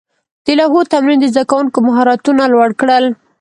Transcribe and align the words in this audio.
د 0.45 0.47
لوحو 0.59 0.81
تمرین 0.93 1.19
د 1.21 1.25
زده 1.33 1.43
کوونکو 1.51 1.77
مهارتونه 1.87 2.43
لوړ 2.53 2.69
کړل. 2.81 3.05